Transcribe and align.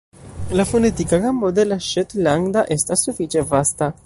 La 0.59 0.65
fonetika 0.69 1.19
gamo 1.25 1.53
de 1.59 1.67
la 1.69 1.79
ŝetlanda 1.91 2.67
estas 2.79 3.09
sufiĉe 3.09 3.49
vasta. 3.55 3.97